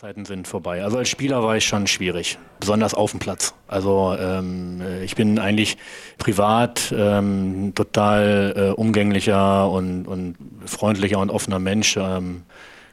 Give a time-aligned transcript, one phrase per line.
[0.00, 0.82] Zeiten sind vorbei.
[0.82, 3.52] Also als Spieler war ich schon schwierig, besonders auf dem Platz.
[3.68, 5.76] Also ähm, ich bin eigentlich
[6.16, 11.98] privat ähm, total äh, umgänglicher und, und freundlicher und offener Mensch.
[11.98, 12.44] Ähm,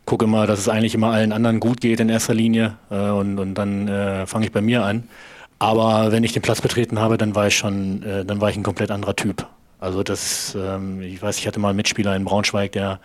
[0.04, 3.39] gucke immer, dass es eigentlich immer allen anderen gut geht in erster Linie äh, und,
[3.39, 5.08] und dann äh, fange ich bei mir an.
[5.60, 8.58] Aber wenn ich den Platz betreten habe, dann war ich schon, äh, dann war ich
[8.58, 9.47] ein komplett anderer Typ.
[9.79, 12.99] Also das, ähm, ich weiß, ich hatte mal einen Mitspieler in Braunschweig, der,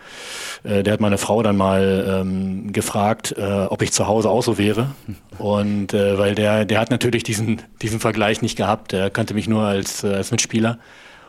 [0.63, 4.41] äh, der hat meine Frau dann mal ähm, gefragt, äh, ob ich zu Hause auch
[4.41, 4.87] so wäre.
[5.37, 8.91] Und äh, weil der, der hat natürlich diesen, diesen Vergleich nicht gehabt.
[8.91, 10.79] Der kannte mich nur als, äh, als Mitspieler.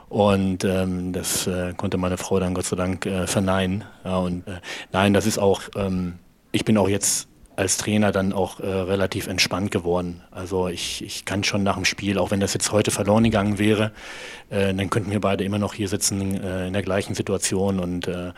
[0.09, 3.85] Und ähm, das äh, konnte meine Frau dann Gott sei Dank äh, verneinen.
[4.05, 4.45] Ja, und
[4.93, 6.15] nein, das ist auch, ähm,
[6.53, 10.23] ich bin auch jetzt als Trainer dann auch äh, relativ entspannt geworden.
[10.31, 13.59] Also ich, ich kann schon nach dem Spiel, auch wenn das jetzt heute verloren gegangen
[13.59, 13.93] wäre,
[14.51, 18.09] äh, dann könnten wir beide immer noch hier sitzen äh, in der gleichen Situation und
[18.09, 18.33] äh,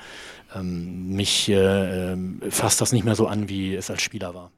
[0.54, 2.16] ähm, mich äh, äh,
[2.50, 4.50] fasst das nicht mehr so an, wie es als Spieler war.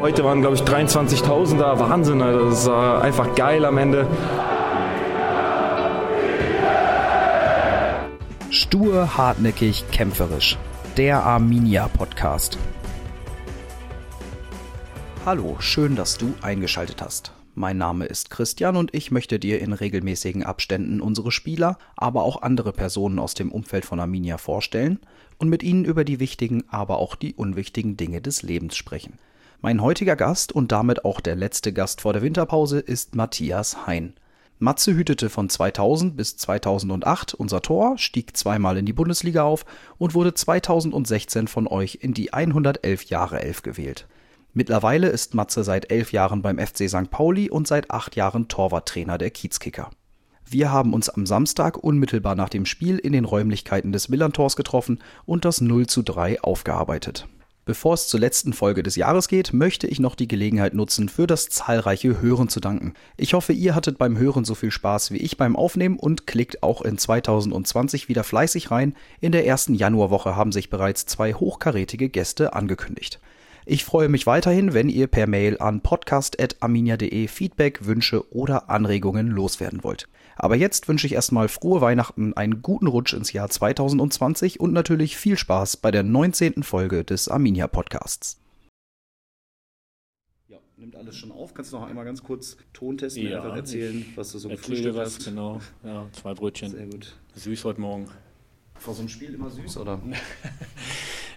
[0.00, 1.78] Heute waren, glaube ich, 23.000 da.
[1.78, 4.06] Wahnsinn, also das war einfach geil am Ende.
[8.50, 10.58] Stur, hartnäckig, kämpferisch.
[10.96, 12.58] Der Arminia Podcast.
[15.26, 17.32] Hallo, schön, dass du eingeschaltet hast.
[17.56, 22.42] Mein Name ist Christian und ich möchte dir in regelmäßigen Abständen unsere Spieler, aber auch
[22.42, 25.00] andere Personen aus dem Umfeld von Arminia vorstellen
[25.38, 29.18] und mit ihnen über die wichtigen, aber auch die unwichtigen Dinge des Lebens sprechen.
[29.60, 34.14] Mein heutiger Gast und damit auch der letzte Gast vor der Winterpause ist Matthias Hein.
[34.60, 39.64] Matze hütete von 2000 bis 2008 unser Tor, stieg zweimal in die Bundesliga auf
[39.98, 44.06] und wurde 2016 von euch in die 111 Jahre Elf gewählt.
[44.58, 47.10] Mittlerweile ist Matze seit elf Jahren beim FC St.
[47.10, 49.90] Pauli und seit acht Jahren Torwarttrainer der Kiezkicker.
[50.48, 55.00] Wir haben uns am Samstag unmittelbar nach dem Spiel in den Räumlichkeiten des Millantors getroffen
[55.26, 57.28] und das 0 zu 3 aufgearbeitet.
[57.66, 61.26] Bevor es zur letzten Folge des Jahres geht, möchte ich noch die Gelegenheit nutzen, für
[61.26, 62.94] das zahlreiche Hören zu danken.
[63.18, 66.62] Ich hoffe, ihr hattet beim Hören so viel Spaß wie ich beim Aufnehmen und klickt
[66.62, 68.96] auch in 2020 wieder fleißig rein.
[69.20, 73.20] In der ersten Januarwoche haben sich bereits zwei hochkarätige Gäste angekündigt.
[73.68, 79.82] Ich freue mich weiterhin, wenn ihr per Mail an podcast.arminia.de Feedback, Wünsche oder Anregungen loswerden
[79.82, 80.08] wollt.
[80.36, 85.16] Aber jetzt wünsche ich erstmal frohe Weihnachten, einen guten Rutsch ins Jahr 2020 und natürlich
[85.16, 86.62] viel Spaß bei der 19.
[86.62, 88.38] Folge des Arminia Podcasts.
[90.46, 91.52] Ja, nimmt alles schon auf.
[91.52, 94.94] Kannst du noch einmal ganz kurz Ton testen, Ja, einfach erzählen, was du so gefrühstückt
[94.94, 95.24] was, hast?
[95.24, 95.60] genau.
[95.82, 96.70] Ja, zwei Brötchen.
[96.70, 97.16] Sehr gut.
[97.34, 98.06] Süß heute Morgen.
[98.78, 100.00] Vor so einem Spiel immer süß, oder?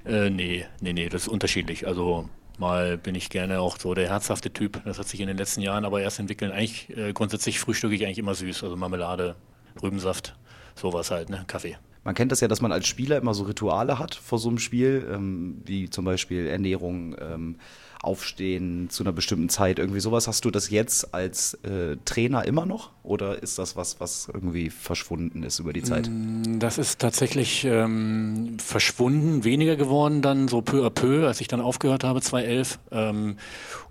[0.06, 1.86] Äh, nee, nee, nee, das ist unterschiedlich.
[1.86, 4.82] Also mal bin ich gerne auch so der herzhafte Typ.
[4.86, 6.54] Das hat sich in den letzten Jahren aber erst entwickelt.
[6.54, 8.64] Eigentlich äh, grundsätzlich frühstücke ich eigentlich immer süß.
[8.64, 9.36] Also Marmelade,
[9.84, 10.36] Rübensaft,
[10.74, 11.44] sowas halt, ne?
[11.48, 11.78] Kaffee.
[12.04, 14.58] Man kennt das ja, dass man als Spieler immer so Rituale hat vor so einem
[14.58, 17.58] Spiel, ähm, wie zum Beispiel Ernährung, ähm,
[18.02, 20.28] Aufstehen zu einer bestimmten Zeit, irgendwie sowas.
[20.28, 24.70] Hast du das jetzt als äh, Trainer immer noch oder ist das was, was irgendwie
[24.70, 26.10] verschwunden ist über die Zeit?
[26.10, 31.48] Mm, Das ist tatsächlich ähm, verschwunden, weniger geworden dann so peu à peu, als ich
[31.50, 32.80] dann aufgehört habe, 2011.
[32.92, 33.36] Ähm,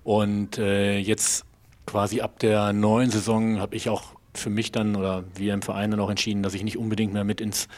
[0.04, 1.44] und äh, jetzt
[1.86, 4.04] quasi ab der neuen Saison habe ich auch
[4.34, 7.24] für mich dann oder wir im Verein dann auch entschieden, dass ich nicht unbedingt mehr
[7.24, 7.68] mit ins,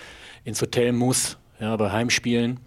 [0.44, 2.60] ins Hotel muss, ja, bei Heimspielen.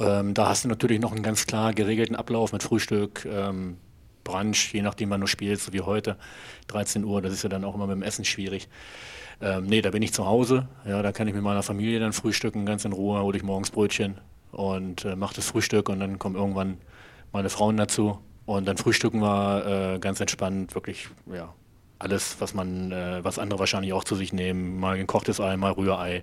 [0.00, 3.76] Ähm, da hast du natürlich noch einen ganz klar geregelten Ablauf mit Frühstück, ähm,
[4.24, 6.16] Brunch, je nachdem wann du spielst, so wie heute,
[6.68, 8.68] 13 Uhr, das ist ja dann auch immer mit dem Essen schwierig.
[9.42, 12.12] Ähm, nee, da bin ich zu Hause, ja, da kann ich mit meiner Familie dann
[12.12, 14.18] frühstücken, ganz in Ruhe, hole ich morgens Brötchen
[14.52, 16.78] und äh, mache das Frühstück und dann kommen irgendwann
[17.32, 18.18] meine Frauen dazu.
[18.46, 21.54] Und dann frühstücken wir äh, ganz entspannt, wirklich, ja,
[21.98, 25.72] alles, was man, äh, was andere wahrscheinlich auch zu sich nehmen, mal gekochtes Ei, mal
[25.72, 26.22] Rührei,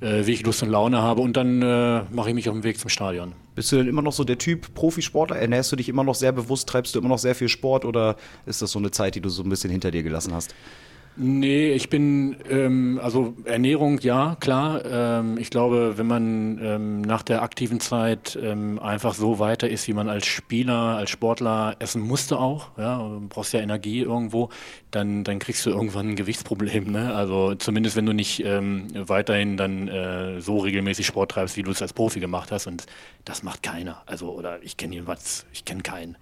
[0.00, 2.64] äh, wie ich Lust und Laune habe und dann äh, mache ich mich auf den
[2.64, 3.32] Weg zum Stadion.
[3.54, 5.36] Bist du denn immer noch so der Typ Profisportler?
[5.36, 6.68] Ernährst du dich immer noch sehr bewusst?
[6.68, 8.16] Treibst du immer noch sehr viel Sport oder
[8.46, 10.54] ist das so eine Zeit, die du so ein bisschen hinter dir gelassen hast?
[11.16, 14.84] Nee, ich bin, ähm, also Ernährung, ja, klar.
[14.84, 19.86] Ähm, ich glaube, wenn man ähm, nach der aktiven Zeit ähm, einfach so weiter ist,
[19.86, 24.48] wie man als Spieler, als Sportler essen musste auch, ja, brauchst ja Energie irgendwo,
[24.90, 27.14] dann, dann kriegst du irgendwann ein Gewichtsproblem, ne?
[27.14, 31.70] Also zumindest wenn du nicht ähm, weiterhin dann äh, so regelmäßig Sport treibst, wie du
[31.70, 32.86] es als Profi gemacht hast und
[33.24, 34.02] das macht keiner.
[34.06, 36.16] Also, oder ich kenne jedenfalls, ich kenne keinen.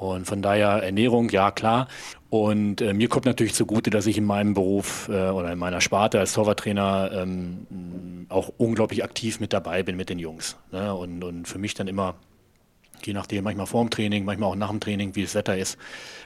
[0.00, 1.86] Und von daher Ernährung, ja klar.
[2.30, 5.82] Und äh, mir kommt natürlich zugute, dass ich in meinem Beruf äh, oder in meiner
[5.82, 10.56] Sparte als Torwarttrainer ähm, auch unglaublich aktiv mit dabei bin mit den Jungs.
[10.72, 10.94] Ne?
[10.94, 12.14] Und, und für mich dann immer,
[13.04, 15.76] je nachdem, manchmal vor dem Training, manchmal auch nach dem Training, wie das Wetter ist,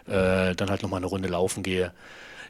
[0.06, 1.90] äh, dann halt nochmal eine Runde laufen gehe.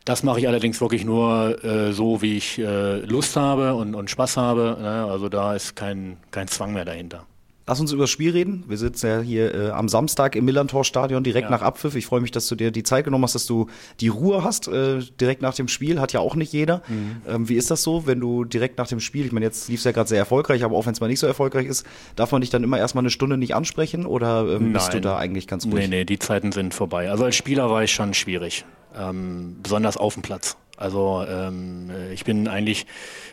[0.04, 4.10] Das mache ich allerdings wirklich nur äh, so, wie ich äh, Lust habe und, und
[4.10, 4.76] Spaß habe.
[4.78, 5.06] Ne?
[5.10, 7.24] Also da ist kein, kein Zwang mehr dahinter.
[7.66, 8.64] Lass uns über das Spiel reden.
[8.68, 11.50] Wir sitzen ja hier äh, am Samstag im Millantor-Stadion direkt ja.
[11.50, 11.94] nach Abpfiff.
[11.94, 13.68] Ich freue mich, dass du dir die Zeit genommen hast, dass du
[14.00, 15.98] die Ruhe hast äh, direkt nach dem Spiel.
[15.98, 16.82] Hat ja auch nicht jeder.
[16.88, 17.22] Mhm.
[17.26, 19.78] Ähm, wie ist das so, wenn du direkt nach dem Spiel, ich meine, jetzt lief
[19.78, 22.32] es ja gerade sehr erfolgreich, aber auch wenn es mal nicht so erfolgreich ist, darf
[22.32, 25.46] man dich dann immer erstmal eine Stunde nicht ansprechen oder ähm, bist du da eigentlich
[25.46, 25.74] ganz ruhig?
[25.74, 27.10] Nee, nee, die Zeiten sind vorbei.
[27.10, 30.58] Also als Spieler war ich schon schwierig, ähm, besonders auf dem Platz.
[30.76, 32.86] Also ähm, ich bin eigentlich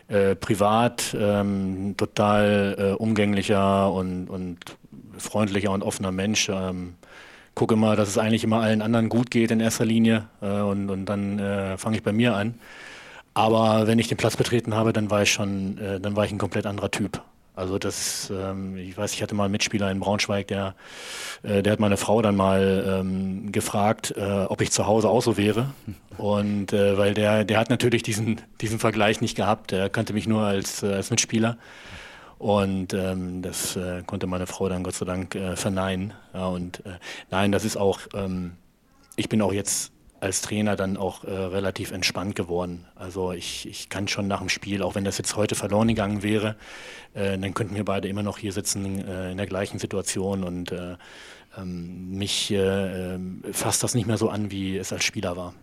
[0.07, 4.57] äh, privat ähm, total äh, umgänglicher und, und
[5.17, 6.49] freundlicher und offener Mensch.
[6.49, 6.95] Ähm,
[7.55, 10.89] gucke immer, dass es eigentlich immer allen anderen gut geht in erster Linie äh, und,
[10.89, 12.55] und dann äh, fange ich bei mir an.
[13.33, 16.31] Aber wenn ich den Platz betreten habe, dann war ich schon, äh, dann war ich
[16.31, 17.21] ein komplett anderer Typ.
[17.53, 20.73] Also das, ähm, ich weiß, ich hatte mal einen Mitspieler in Braunschweig, der,
[21.43, 25.21] äh, der hat meine Frau dann mal ähm, gefragt, äh, ob ich zu Hause auch
[25.21, 25.73] so wäre.
[26.17, 29.73] Und äh, weil der, der hat natürlich diesen, diesen Vergleich nicht gehabt.
[29.73, 31.57] Er kannte mich nur als, äh, als Mitspieler.
[32.37, 36.13] Und ähm, das äh, konnte meine Frau dann Gott sei Dank äh, verneinen.
[36.33, 36.93] Ja, und äh,
[37.29, 38.53] nein, das ist auch, ähm,
[39.15, 42.85] ich bin auch jetzt als Trainer dann auch äh, relativ entspannt geworden.
[42.95, 46.23] Also ich, ich kann schon nach dem Spiel, auch wenn das jetzt heute verloren gegangen
[46.23, 46.55] wäre,
[47.13, 50.71] äh, dann könnten wir beide immer noch hier sitzen äh, in der gleichen Situation und
[50.71, 50.95] äh,
[51.57, 55.53] ähm, mich äh, ähm, fasst das nicht mehr so an, wie es als Spieler war.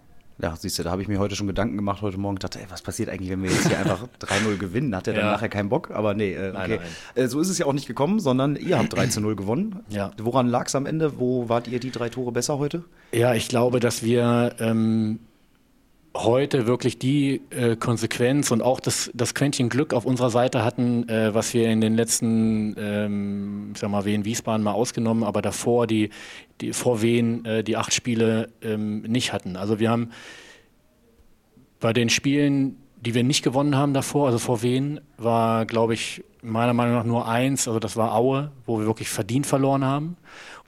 [0.41, 2.67] Ja, siehst du, da habe ich mir heute schon Gedanken gemacht, heute Morgen dachte, ey,
[2.69, 4.95] was passiert eigentlich, wenn wir jetzt hier einfach 3-0 gewinnen?
[4.95, 5.33] Hat er dann ja.
[5.33, 5.91] nachher keinen Bock?
[5.91, 6.53] Aber nee, äh, okay.
[6.53, 7.25] Nein, nein.
[7.25, 9.77] Äh, so ist es ja auch nicht gekommen, sondern ihr habt 3-0 gewonnen.
[9.89, 10.13] Ja.
[10.21, 11.19] Woran lag es am Ende?
[11.19, 12.85] Wo wart ihr die drei Tore besser heute?
[13.11, 15.19] Ja, ich glaube, dass wir ähm,
[16.17, 21.09] heute wirklich die äh, Konsequenz und auch das, das Quäntchen Glück auf unserer Seite hatten,
[21.09, 25.87] äh, was wir in den letzten, ähm, sag mal, Wien Wiesbaden mal ausgenommen, aber davor
[25.87, 26.11] die,
[26.61, 29.57] die vor Wien äh, die acht Spiele ähm, nicht hatten.
[29.57, 30.11] Also wir haben
[31.81, 36.25] bei den Spielen, die wir nicht gewonnen haben davor, also vor Wien, war, glaube ich,
[36.43, 40.17] meiner Meinung nach nur eins, also das war Aue, wo wir wirklich verdient verloren haben.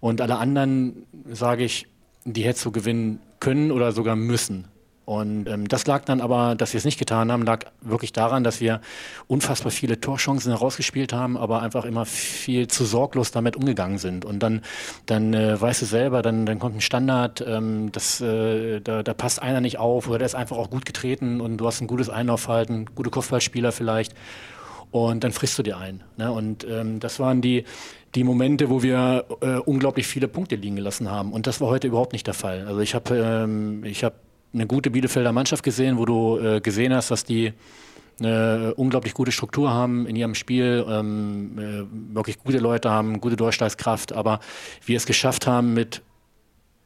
[0.00, 1.86] Und alle anderen, sage ich,
[2.24, 4.69] die hättest du gewinnen können oder sogar müssen.
[5.10, 8.44] Und ähm, das lag dann aber, dass wir es nicht getan haben, lag wirklich daran,
[8.44, 8.80] dass wir
[9.26, 14.24] unfassbar viele Torchancen herausgespielt haben, aber einfach immer viel zu sorglos damit umgegangen sind.
[14.24, 14.62] Und dann,
[15.06, 19.12] dann äh, weißt du selber, dann, dann kommt ein Standard, ähm, das, äh, da, da
[19.12, 21.88] passt einer nicht auf oder der ist einfach auch gut getreten und du hast ein
[21.88, 24.14] gutes Einlaufverhalten, gute Kopfballspieler vielleicht.
[24.92, 26.04] Und dann frisst du dir ein.
[26.18, 26.30] Ne?
[26.30, 27.64] Und ähm, das waren die,
[28.14, 31.32] die Momente, wo wir äh, unglaublich viele Punkte liegen gelassen haben.
[31.32, 32.68] Und das war heute überhaupt nicht der Fall.
[32.68, 37.10] Also ich habe ähm, hab eine gute Bielefelder Mannschaft gesehen, wo du äh, gesehen hast,
[37.10, 37.52] dass die
[38.18, 43.36] eine unglaublich gute Struktur haben in ihrem Spiel, ähm, äh, wirklich gute Leute haben, gute
[43.36, 44.40] Durchschlagskraft, aber
[44.84, 46.02] wir es geschafft haben mit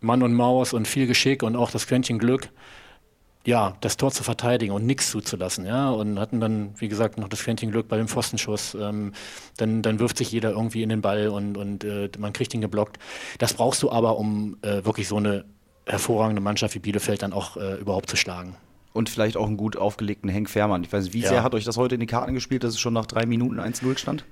[0.00, 2.50] Mann und Maus und viel Geschick und auch das Quäntchen Glück,
[3.46, 7.28] ja, das Tor zu verteidigen und nichts zuzulassen, ja, und hatten dann, wie gesagt, noch
[7.28, 9.12] das Quäntchen Glück bei dem Pfostenschuss, ähm,
[9.56, 12.61] dann, dann wirft sich jeder irgendwie in den Ball und, und äh, man kriegt ihn
[12.61, 12.99] geblockt.
[13.38, 15.44] Das brauchst du aber, um äh, wirklich so eine
[15.86, 18.56] hervorragende Mannschaft wie Bielefeld dann auch äh, überhaupt zu schlagen.
[18.92, 20.84] Und vielleicht auch einen gut aufgelegten Henk Fährmann.
[20.84, 21.28] Ich weiß nicht, wie ja.
[21.28, 23.58] sehr hat euch das heute in die Karten gespielt, dass es schon nach drei Minuten
[23.58, 24.25] 1-0 stand?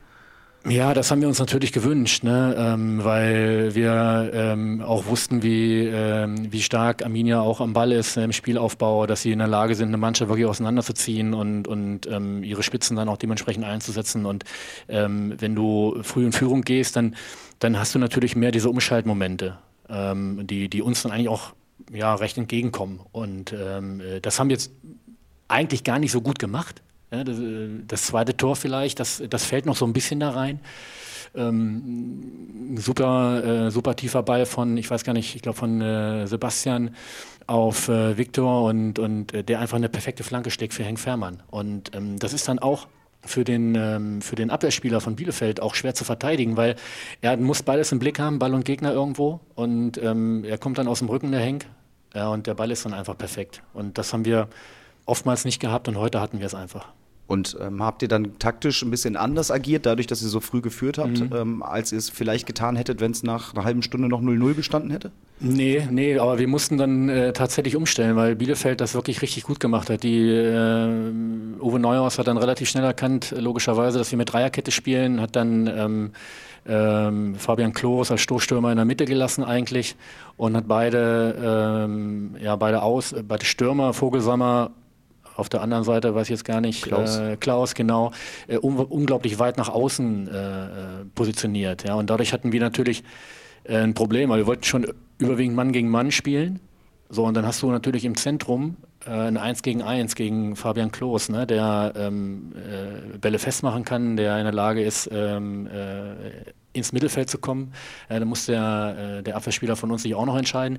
[0.68, 2.54] Ja, das haben wir uns natürlich gewünscht, ne?
[2.56, 8.16] ähm, weil wir ähm, auch wussten, wie, ähm, wie stark Arminia auch am Ball ist
[8.16, 12.44] im Spielaufbau, dass sie in der Lage sind, eine Mannschaft wirklich auseinanderzuziehen und, und ähm,
[12.44, 14.24] ihre Spitzen dann auch dementsprechend einzusetzen.
[14.24, 14.44] Und
[14.88, 17.16] ähm, wenn du früh in Führung gehst, dann,
[17.58, 19.58] dann hast du natürlich mehr diese Umschaltmomente
[19.92, 21.52] ähm, die, die uns dann eigentlich auch
[21.92, 23.00] ja, recht entgegenkommen.
[23.12, 24.72] Und ähm, äh, das haben wir jetzt
[25.48, 26.82] eigentlich gar nicht so gut gemacht.
[27.12, 30.30] Ja, das, äh, das, zweite Tor vielleicht, das, das fällt noch so ein bisschen da
[30.30, 30.60] rein.
[31.34, 36.26] Ähm, super, äh, super tiefer Ball von, ich weiß gar nicht, ich glaube von äh,
[36.26, 36.94] Sebastian
[37.46, 41.42] auf äh, Viktor und, und äh, der einfach eine perfekte Flanke steckt für Henk Fährmann.
[41.50, 42.86] Und ähm, das ist dann auch
[43.24, 46.76] für den, ähm, für den Abwehrspieler von Bielefeld auch schwer zu verteidigen, weil
[47.20, 49.40] er muss beides im Blick haben, Ball und Gegner irgendwo.
[49.54, 51.66] Und ähm, er kommt dann aus dem Rücken, der Henk.
[52.14, 53.62] Ja, und der Ball ist dann einfach perfekt.
[53.72, 54.48] Und das haben wir
[55.06, 56.88] oftmals nicht gehabt und heute hatten wir es einfach.
[57.32, 60.60] Und ähm, habt ihr dann taktisch ein bisschen anders agiert, dadurch, dass ihr so früh
[60.60, 61.30] geführt habt, mhm.
[61.34, 64.52] ähm, als ihr es vielleicht getan hättet, wenn es nach einer halben Stunde noch 0-0
[64.52, 65.10] gestanden hätte?
[65.40, 69.60] Nee, nee, aber wir mussten dann äh, tatsächlich umstellen, weil Bielefeld das wirklich richtig gut
[69.60, 70.02] gemacht hat.
[70.02, 71.12] Die äh,
[71.58, 75.66] Uwe Neuhaus hat dann relativ schnell erkannt, logischerweise, dass wir mit Dreierkette spielen, hat dann
[75.66, 76.10] ähm,
[76.68, 79.96] ähm, Fabian Klos als Stoßstürmer in der Mitte gelassen eigentlich
[80.36, 84.70] und hat beide, ähm, ja, beide aus, beide Stürmer, Vogelsammer
[85.36, 88.12] auf der anderen Seite weiß ich jetzt gar nicht, Klaus, äh, Klaus genau,
[88.48, 90.68] äh, un unglaublich weit nach außen äh, äh,
[91.14, 91.84] positioniert.
[91.86, 91.94] Ja?
[91.94, 93.02] Und dadurch hatten wir natürlich
[93.64, 94.86] äh, ein Problem, weil wir wollten schon
[95.18, 96.60] überwiegend Mann gegen Mann spielen.
[97.08, 100.90] So, und dann hast du natürlich im Zentrum äh, ein 1 gegen 1 gegen Fabian
[100.90, 106.14] Klos, ne, der ähm, äh, Bälle festmachen kann, der in der Lage ist, ähm, äh,
[106.72, 107.74] ins Mittelfeld zu kommen.
[108.08, 110.78] Äh, da muss der, der Abwehrspieler von uns sich auch noch entscheiden.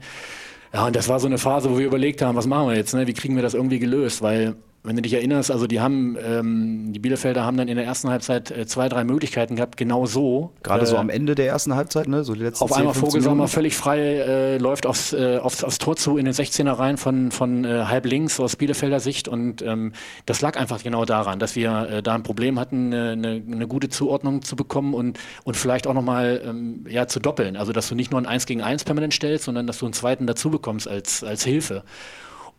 [0.74, 2.94] Ja, und das war so eine Phase, wo wir überlegt haben, was machen wir jetzt,
[2.94, 3.06] ne?
[3.06, 6.92] wie kriegen wir das irgendwie gelöst, weil wenn du dich erinnerst, also die haben, ähm,
[6.92, 10.52] die Bielefelder haben dann in der ersten Halbzeit äh, zwei, drei Möglichkeiten gehabt, genau so.
[10.62, 12.26] Gerade äh, so am Ende der ersten Halbzeit, ne?
[12.26, 15.78] So die letzten Auf 10, einmal Vogelsammer völlig frei äh, läuft aufs, äh, aufs, aufs
[15.78, 19.62] Tor zu in den 16er rein von, von äh, halb links aus Bielefelder Sicht und
[19.62, 19.94] ähm,
[20.26, 23.88] das lag einfach genau daran, dass wir äh, da ein Problem hatten, eine, eine gute
[23.88, 27.56] Zuordnung zu bekommen und, und vielleicht auch nochmal ähm, ja, zu doppeln.
[27.56, 29.94] Also dass du nicht nur ein 1 gegen 1 permanent stellst, sondern dass du einen
[29.94, 31.84] zweiten dazu bekommst als, als Hilfe.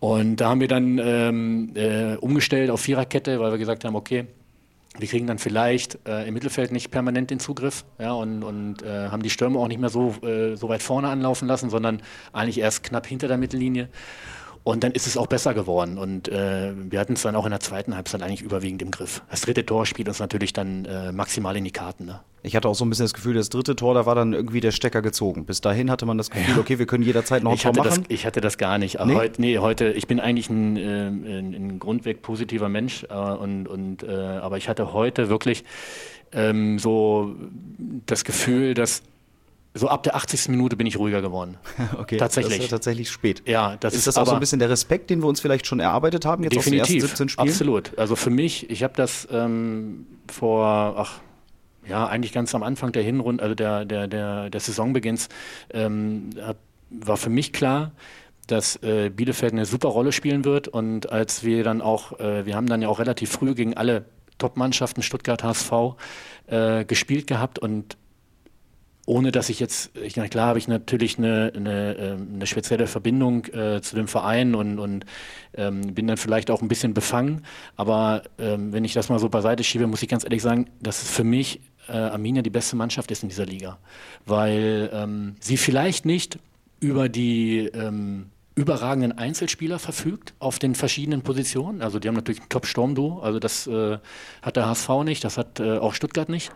[0.00, 4.26] Und da haben wir dann ähm, äh, umgestellt auf Viererkette, weil wir gesagt haben, okay,
[4.96, 9.08] wir kriegen dann vielleicht äh, im Mittelfeld nicht permanent den Zugriff ja, und, und äh,
[9.08, 12.00] haben die Stürme auch nicht mehr so, äh, so weit vorne anlaufen lassen, sondern
[12.32, 13.88] eigentlich erst knapp hinter der Mittellinie.
[14.64, 15.98] Und dann ist es auch besser geworden.
[15.98, 19.22] Und äh, wir hatten es dann auch in der zweiten Halbzeit eigentlich überwiegend im Griff.
[19.30, 22.06] Das dritte Tor spielt uns natürlich dann äh, maximal in die Karten.
[22.06, 22.20] Ne?
[22.42, 24.62] Ich hatte auch so ein bisschen das Gefühl, das dritte Tor, da war dann irgendwie
[24.62, 25.44] der Stecker gezogen.
[25.44, 27.88] Bis dahin hatte man das Gefühl, okay, wir können jederzeit noch ein ich Tor machen.
[27.88, 29.00] Das, ich hatte das gar nicht.
[29.00, 29.16] Aber nee?
[29.16, 33.04] heute, nee, heute, ich bin eigentlich ein, äh, ein, ein grundweg positiver Mensch.
[33.10, 35.64] Äh, und, und, äh, aber ich hatte heute wirklich
[36.32, 37.34] ähm, so
[38.06, 39.02] das Gefühl, dass
[39.74, 40.48] so ab der 80.
[40.48, 41.56] Minute bin ich ruhiger geworden.
[41.98, 42.56] Okay, tatsächlich.
[42.56, 43.42] Das ist ja tatsächlich spät.
[43.46, 45.66] Ja, das ist, ist das auch so ein bisschen der Respekt, den wir uns vielleicht
[45.66, 47.48] schon erarbeitet haben jetzt definitiv, aus den ersten 17 Spielen?
[47.48, 47.98] Absolut.
[47.98, 51.20] Also für mich, ich habe das ähm, vor, ach,
[51.86, 55.28] ja, eigentlich ganz am Anfang der Hinrunde, also der, der, der, der Saisonbeginns,
[55.72, 56.30] ähm,
[56.90, 57.92] war für mich klar,
[58.46, 60.68] dass äh, Bielefeld eine super Rolle spielen wird.
[60.68, 64.04] Und als wir dann auch, äh, wir haben dann ja auch relativ früh gegen alle
[64.38, 65.72] Top-Mannschaften, Stuttgart, HSV,
[66.46, 67.96] äh, gespielt gehabt und
[69.06, 72.86] ohne dass ich jetzt, ich, na klar habe ich natürlich eine, eine, ähm, eine spezielle
[72.86, 75.04] Verbindung äh, zu dem Verein und, und
[75.54, 77.44] ähm, bin dann vielleicht auch ein bisschen befangen.
[77.76, 81.02] Aber ähm, wenn ich das mal so beiseite schiebe, muss ich ganz ehrlich sagen, dass
[81.02, 83.78] es für mich äh, Arminia die beste Mannschaft ist in dieser Liga.
[84.24, 86.38] Weil ähm, sie vielleicht nicht
[86.80, 91.82] über die ähm, überragenden Einzelspieler verfügt auf den verschiedenen Positionen.
[91.82, 93.98] Also die haben natürlich ein Top-Sturm-Duo, also das äh,
[94.42, 96.52] hat der HSV nicht, das hat äh, auch Stuttgart nicht.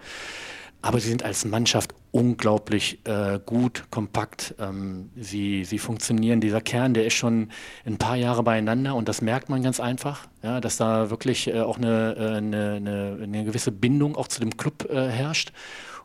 [0.88, 4.54] Aber sie sind als Mannschaft unglaublich äh, gut, kompakt.
[4.58, 6.40] Ähm, sie, sie funktionieren.
[6.40, 7.50] Dieser Kern, der ist schon
[7.84, 11.60] ein paar Jahre beieinander und das merkt man ganz einfach, ja, dass da wirklich äh,
[11.60, 15.52] auch eine, äh, eine, eine, eine, gewisse Bindung auch zu dem Club äh, herrscht.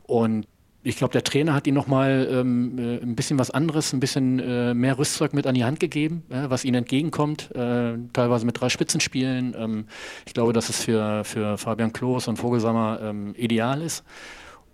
[0.05, 0.47] Und
[0.83, 4.39] ich glaube, der Trainer hat ihnen nochmal ähm, äh, ein bisschen was anderes, ein bisschen
[4.39, 8.59] äh, mehr Rüstzeug mit an die Hand gegeben, ja, was ihnen entgegenkommt, äh, teilweise mit
[8.59, 9.55] drei Spitzenspielen.
[9.57, 9.85] Ähm,
[10.25, 14.03] ich glaube, dass es für, für Fabian Klos und Vogelsammer ähm, ideal ist.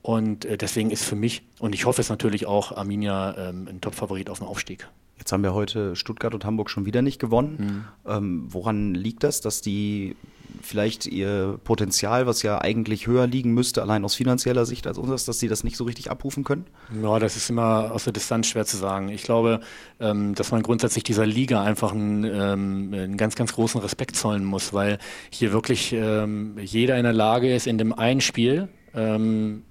[0.02, 3.82] Und äh, deswegen ist für mich, und ich hoffe es natürlich auch, Arminia ähm, ein
[3.82, 4.88] Top-Favorit auf den Aufstieg.
[5.18, 7.86] Jetzt haben wir heute Stuttgart und Hamburg schon wieder nicht gewonnen.
[8.06, 8.12] Mhm.
[8.12, 10.16] Ähm, woran liegt das, dass die
[10.62, 15.26] vielleicht ihr Potenzial, was ja eigentlich höher liegen müsste, allein aus finanzieller Sicht als unseres,
[15.26, 16.66] dass sie das nicht so richtig abrufen können?
[17.04, 19.10] Ja, das ist immer aus der Distanz schwer zu sagen.
[19.10, 19.60] Ich glaube,
[20.00, 24.46] ähm, dass man grundsätzlich dieser Liga einfach einen, ähm, einen, ganz, ganz großen Respekt zollen
[24.46, 29.64] muss, weil hier wirklich ähm, jeder in der Lage ist, in dem einen Spiel ähm,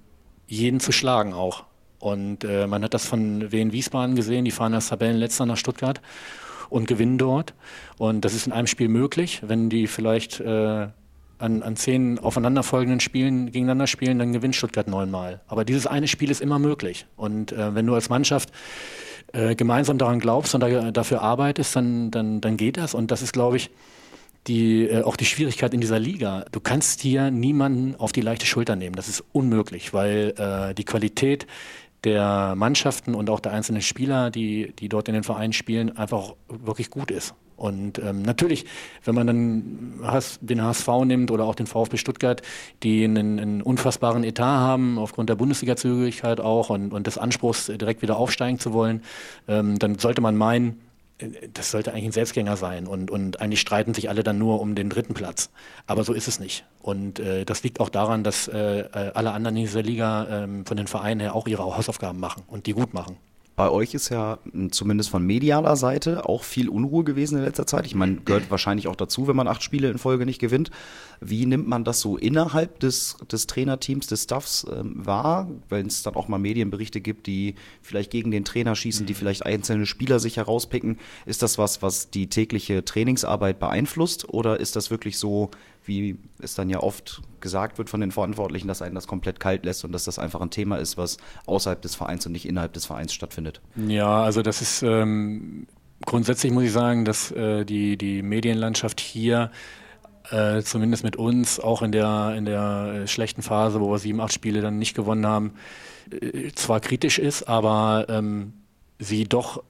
[0.49, 1.65] jeden zu schlagen auch.
[2.01, 6.01] Und äh, man hat das von Wien Wiesbaden gesehen, die fahren als Tabellenletzter nach Stuttgart
[6.71, 7.55] und gewinnen dort.
[7.99, 9.43] Und das ist in einem Spiel möglich.
[9.45, 10.89] Wenn die vielleicht äh,
[11.39, 15.41] an, an zehn aufeinanderfolgenden Spielen gegeneinander spielen, dann gewinnt Stuttgart neunmal.
[15.49, 17.07] Aber dieses eine Spiel ist immer möglich.
[17.17, 18.51] Und äh, wenn du als Mannschaft
[19.33, 22.95] äh, gemeinsam daran glaubst und da, dafür arbeitest, dann, dann, dann geht das.
[22.95, 23.71] Und das ist, glaube ich,
[24.47, 26.45] die, äh, auch die Schwierigkeit in dieser Liga.
[26.53, 28.97] Du kannst hier niemanden auf die leichte Schulter nehmen.
[28.97, 31.47] Das ist unmöglich, weil äh, die Qualität
[32.05, 36.35] der Mannschaften und auch der einzelnen Spieler, die, die dort in den Vereinen spielen, einfach
[36.49, 37.35] wirklich gut ist.
[37.59, 38.67] Und ähm, natürlich,
[39.05, 40.01] wenn man dann
[40.41, 42.41] den HSV nimmt oder auch den VfB Stuttgart,
[42.85, 48.01] die einen, einen unfassbaren Etat haben, aufgrund der Bundesliga-Zügigkeit auch und, und des Anspruchs, direkt
[48.01, 49.03] wieder aufsteigen zu wollen,
[49.49, 50.81] ähm, dann sollte man meinen,
[51.53, 54.75] das sollte eigentlich ein Selbstgänger sein und, und eigentlich streiten sich alle dann nur um
[54.75, 55.51] den dritten Platz.
[55.87, 56.65] Aber so ist es nicht.
[56.81, 58.85] Und äh, das liegt auch daran, dass äh,
[59.15, 62.67] alle anderen in dieser Liga äh, von den Vereinen her auch ihre Hausaufgaben machen und
[62.67, 63.17] die gut machen.
[63.59, 64.39] Bei euch ist ja
[64.71, 67.87] zumindest von medialer Seite auch viel Unruhe gewesen in letzter Zeit.
[67.87, 70.71] Ich meine, gehört wahrscheinlich auch dazu, wenn man acht Spiele in Folge nicht gewinnt.
[71.21, 76.05] Wie nimmt man das so innerhalb des, des Trainerteams, des Staffs ähm, wahr, wenn es
[76.05, 80.21] dann auch mal Medienberichte gibt, die vielleicht gegen den Trainer schießen, die vielleicht einzelne Spieler
[80.21, 80.97] sich herauspicken?
[81.27, 85.51] Ist das was, was die tägliche Trainingsarbeit beeinflusst oder ist das wirklich so,
[85.89, 89.65] wie es dann ja oft gesagt wird von den Verantwortlichen, dass einen das komplett kalt
[89.65, 91.17] lässt und dass das einfach ein Thema ist, was
[91.47, 93.61] außerhalb des Vereins und nicht innerhalb des Vereins stattfindet.
[93.89, 95.67] Ja, also das ist ähm,
[96.05, 99.51] grundsätzlich muss ich sagen, dass äh, die, die Medienlandschaft hier
[100.31, 104.33] äh, zumindest mit uns, auch in der, in der schlechten Phase, wo wir sieben, acht
[104.33, 105.55] Spiele dann nicht gewonnen haben,
[106.11, 108.53] äh, zwar kritisch ist, aber ähm,
[108.99, 109.63] sie doch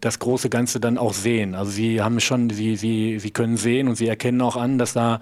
[0.00, 1.54] das große Ganze dann auch sehen.
[1.54, 4.94] Also sie haben schon, sie, sie, sie können sehen und sie erkennen auch an, dass
[4.94, 5.20] da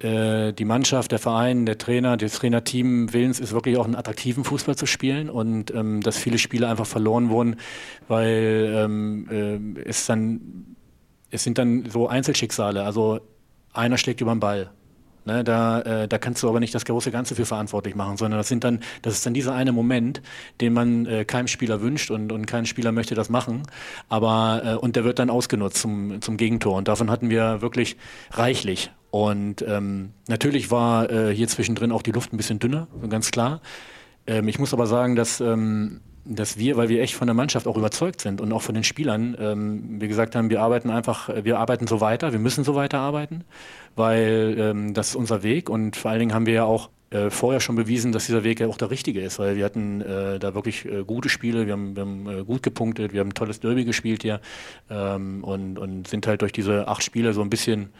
[0.00, 4.44] äh, die Mannschaft, der Verein, der Trainer, das Trainerteam willens ist, wirklich auch einen attraktiven
[4.44, 7.56] Fußball zu spielen und ähm, dass viele Spiele einfach verloren wurden,
[8.08, 10.76] weil ähm, äh, es dann,
[11.30, 12.82] es sind dann so Einzelschicksale.
[12.82, 13.20] Also
[13.72, 14.70] einer schlägt über den Ball
[15.26, 18.38] Ne, da, äh, da kannst du aber nicht das große Ganze für verantwortlich machen, sondern
[18.38, 20.20] das sind dann, das ist dann dieser eine Moment,
[20.60, 23.62] den man äh, keinem Spieler wünscht und, und kein Spieler möchte das machen.
[24.10, 26.76] Aber äh, und der wird dann ausgenutzt zum, zum Gegentor.
[26.76, 27.96] Und davon hatten wir wirklich
[28.32, 28.90] reichlich.
[29.10, 33.62] Und ähm, natürlich war äh, hier zwischendrin auch die Luft ein bisschen dünner, ganz klar.
[34.26, 37.66] Ähm, ich muss aber sagen, dass ähm, dass wir, weil wir echt von der Mannschaft
[37.66, 41.28] auch überzeugt sind und auch von den Spielern, ähm, wir gesagt haben, wir arbeiten einfach,
[41.44, 43.44] wir arbeiten so weiter, wir müssen so weiter arbeiten,
[43.94, 47.30] weil ähm, das ist unser Weg und vor allen Dingen haben wir ja auch äh,
[47.30, 50.38] vorher schon bewiesen, dass dieser Weg ja auch der richtige ist, weil wir hatten äh,
[50.38, 53.34] da wirklich äh, gute Spiele, wir haben, wir haben äh, gut gepunktet, wir haben ein
[53.34, 54.40] tolles Derby gespielt hier
[54.90, 57.90] ähm, und, und sind halt durch diese acht Spiele so ein bisschen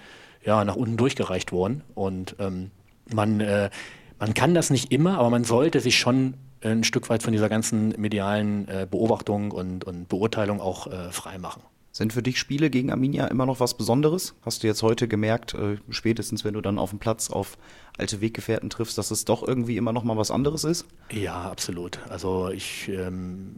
[0.44, 2.70] ja, nach unten durchgereicht worden und ähm,
[3.12, 3.70] man, äh,
[4.18, 6.34] man kann das nicht immer, aber man sollte sich schon
[6.64, 11.38] ein Stück weit von dieser ganzen medialen äh, Beobachtung und, und Beurteilung auch äh, frei
[11.38, 11.62] machen.
[11.92, 14.35] Sind für dich Spiele gegen Arminia immer noch was Besonderes?
[14.42, 17.56] Hast du jetzt heute gemerkt, äh, spätestens wenn du dann auf dem Platz auf
[17.97, 20.87] alte Weggefährten triffst, dass es doch irgendwie immer noch mal was anderes ist?
[21.12, 22.00] Ja, absolut.
[22.09, 23.54] Also ich ähm,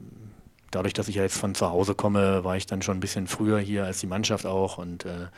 [0.70, 3.26] dadurch, dass ich ja jetzt von zu Hause komme, war ich dann schon ein bisschen
[3.26, 5.28] früher hier als die Mannschaft auch und äh,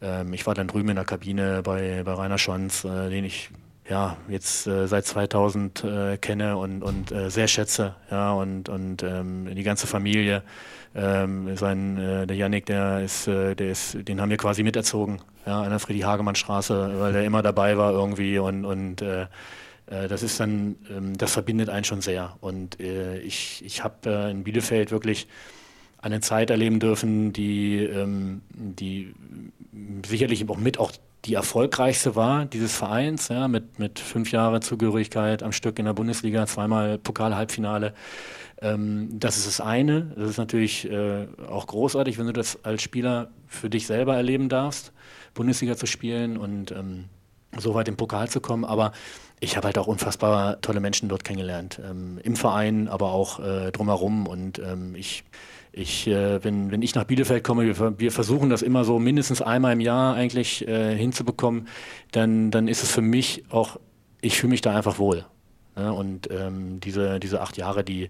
[0.00, 3.50] ähm, ich war dann drüben in der Kabine bei, bei Rainer Schons, äh, den ich
[3.88, 9.02] ja, jetzt äh, seit 2000 äh, kenne und, und äh, sehr schätze, ja, und, und
[9.02, 10.42] ähm, die ganze Familie.
[10.94, 15.20] Ähm, sein, äh, der Yannick, der ist, äh, der ist, den haben wir quasi miterzogen,
[15.44, 19.26] ja, an der Friedrich-Hagemann-Straße, weil der immer dabei war irgendwie und, und äh,
[19.86, 22.36] äh das ist dann, ähm, das verbindet einen schon sehr.
[22.40, 25.28] Und äh, ich, ich habe äh, in Bielefeld wirklich
[26.06, 29.12] eine Zeit erleben dürfen, die, ähm, die
[30.06, 30.92] sicherlich auch mit auch
[31.24, 35.92] die erfolgreichste war dieses Vereins, ja, mit, mit fünf Jahren Zugehörigkeit am Stück in der
[35.92, 37.92] Bundesliga, zweimal Pokal-Halbfinale.
[38.62, 40.12] Ähm, das ist das eine.
[40.16, 44.48] Das ist natürlich äh, auch großartig, wenn du das als Spieler für dich selber erleben
[44.48, 44.92] darfst,
[45.34, 47.06] Bundesliga zu spielen und ähm,
[47.58, 48.64] so weit im Pokal zu kommen.
[48.64, 48.92] Aber
[49.40, 51.80] ich habe halt auch unfassbar tolle Menschen dort kennengelernt.
[51.84, 54.26] Ähm, Im Verein, aber auch äh, drumherum.
[54.26, 55.24] Und ähm, ich
[55.76, 59.42] ich, äh, wenn, wenn ich nach Bielefeld komme, wir, wir, versuchen das immer so mindestens
[59.42, 61.68] einmal im Jahr eigentlich äh, hinzubekommen,
[62.12, 63.78] dann, dann ist es für mich auch,
[64.22, 65.26] ich fühle mich da einfach wohl.
[65.76, 65.92] Ne?
[65.92, 68.08] Und ähm, diese, diese acht Jahre, die,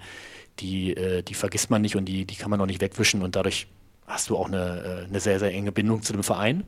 [0.60, 3.34] die, äh, die vergisst man nicht und die, die kann man auch nicht wegwischen und
[3.34, 3.66] dadurch
[4.06, 6.62] hast du auch eine, äh, eine sehr, sehr enge Bindung zu dem Verein.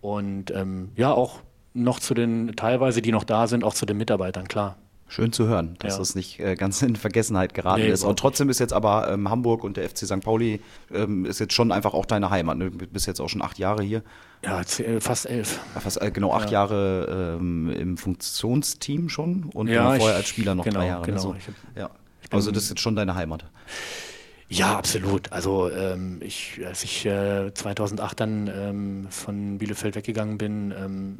[0.00, 1.40] Und ähm, ja, auch
[1.74, 4.78] noch zu den, teilweise, die noch da sind, auch zu den Mitarbeitern, klar.
[5.10, 5.98] Schön zu hören, dass ja.
[5.98, 8.04] das nicht äh, ganz in Vergessenheit geraten nee, ist.
[8.04, 10.20] Und trotzdem ist jetzt aber ähm, Hamburg und der FC St.
[10.20, 10.60] Pauli
[10.94, 12.56] ähm, ist jetzt schon einfach auch deine Heimat.
[12.58, 12.70] Ne?
[12.70, 14.04] Du bist jetzt auch schon acht Jahre hier.
[14.44, 15.58] Ja, äh, fast elf.
[15.74, 16.60] Fast, äh, genau, acht ja.
[16.60, 21.00] Jahre ähm, im Funktionsteam schon und ja, vorher als Spieler noch genau, drei Jahre.
[21.00, 21.16] Ne?
[21.16, 21.32] Genau.
[21.32, 21.40] Ne?
[21.44, 21.90] So, ja.
[22.30, 23.44] Also das ist jetzt schon deine Heimat.
[24.48, 25.32] Ja, absolut.
[25.32, 31.18] Also ähm, ich, als ich äh, 2008 dann ähm, von Bielefeld weggegangen bin, ähm,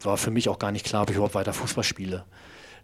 [0.00, 2.24] war für mich auch gar nicht klar, ob ich überhaupt weiter Fußball spiele.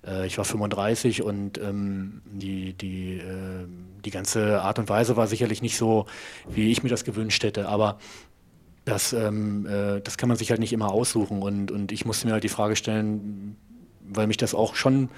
[0.06, 3.66] Äh, ich war 35 und ähm, die, die, äh,
[4.04, 6.06] die ganze Art und Weise war sicherlich nicht so,
[6.48, 7.68] wie ich mir das gewünscht hätte.
[7.68, 7.98] Aber
[8.84, 11.42] das, ähm, äh, das kann man sich halt nicht immer aussuchen.
[11.42, 13.56] Und, und ich musste mir halt die Frage stellen,
[14.12, 15.08] weil mich das auch schon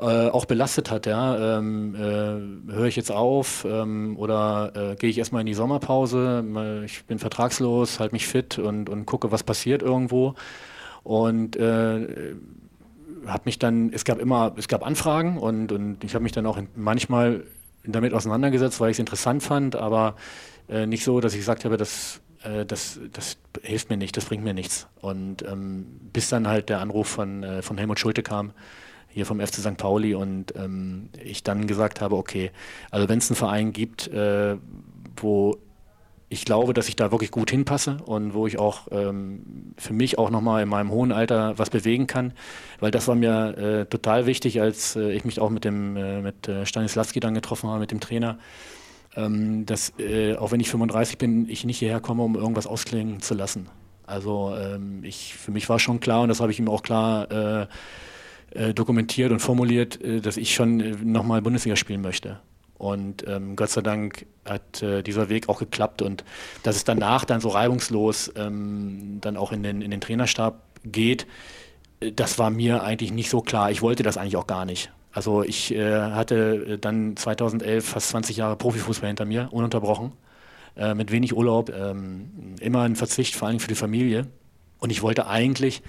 [0.00, 1.06] äh, auch belastet hat.
[1.06, 1.58] Ja?
[1.58, 6.44] Ähm, äh, Höre ich jetzt auf ähm, oder äh, gehe ich erstmal in die Sommerpause?
[6.84, 10.34] Ich bin vertragslos, halte mich fit und, und gucke, was passiert irgendwo.
[11.02, 12.34] Und äh,
[13.26, 16.46] habe mich dann, es gab immer, es gab Anfragen und, und ich habe mich dann
[16.46, 17.44] auch manchmal
[17.84, 20.16] damit auseinandergesetzt, weil ich es interessant fand, aber
[20.68, 24.26] äh, nicht so, dass ich gesagt habe, das, äh, das, das hilft mir nicht, das
[24.26, 24.86] bringt mir nichts.
[25.00, 28.52] Und ähm, bis dann halt der Anruf von, äh, von Helmut Schulte kam,
[29.08, 29.76] hier vom FC St.
[29.76, 32.52] Pauli und ähm, ich dann gesagt habe, okay,
[32.90, 34.56] also wenn es einen Verein gibt, äh,
[35.16, 35.56] wo
[36.32, 40.16] ich glaube, dass ich da wirklich gut hinpasse und wo ich auch ähm, für mich
[40.16, 42.32] auch nochmal in meinem hohen Alter was bewegen kann,
[42.78, 46.22] weil das war mir äh, total wichtig, als äh, ich mich auch mit dem äh,
[46.22, 48.38] mit äh, Stanislavski dann getroffen habe, mit dem Trainer,
[49.16, 53.20] ähm, dass äh, auch wenn ich 35 bin, ich nicht hierher komme, um irgendwas ausklingen
[53.20, 53.68] zu lassen.
[54.06, 57.68] Also ähm, ich, für mich war schon klar und das habe ich ihm auch klar
[58.52, 62.40] äh, dokumentiert und formuliert, dass ich schon äh, nochmal Bundesliga spielen möchte.
[62.80, 66.24] Und ähm, Gott sei Dank hat äh, dieser Weg auch geklappt und
[66.62, 71.26] dass es danach dann so reibungslos ähm, dann auch in den, in den Trainerstab geht,
[72.00, 73.70] äh, das war mir eigentlich nicht so klar.
[73.70, 74.90] Ich wollte das eigentlich auch gar nicht.
[75.12, 80.12] Also ich äh, hatte dann 2011 fast 20 Jahre Profifußball hinter mir, ununterbrochen,
[80.74, 84.26] äh, mit wenig Urlaub, ähm, immer ein Verzicht, vor allem für die Familie.
[84.78, 85.82] Und ich wollte eigentlich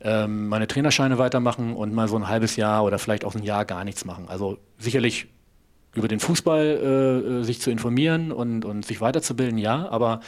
[0.00, 3.66] ähm, meine Trainerscheine weitermachen und mal so ein halbes Jahr oder vielleicht auch ein Jahr
[3.66, 4.26] gar nichts machen.
[4.26, 5.26] Also sicherlich
[5.94, 10.20] über den Fußball äh, sich zu informieren und, und sich weiterzubilden, ja, aber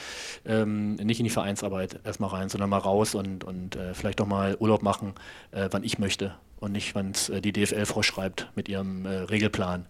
[0.44, 4.26] ähm, nicht in die Vereinsarbeit erstmal rein, sondern mal raus und, und äh, vielleicht auch
[4.26, 5.14] mal Urlaub machen,
[5.52, 9.10] äh, wann ich möchte und nicht, wann es äh, die DFL vorschreibt mit ihrem äh,
[9.10, 9.86] Regelplan.